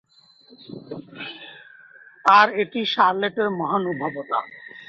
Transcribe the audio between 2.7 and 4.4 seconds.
শার্লেটের মহানুভবতা।